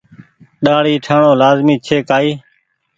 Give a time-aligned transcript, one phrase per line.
[0.63, 2.29] ڏآڙي ٺآڻو لآزمي ڇي۔ ڪآئي۔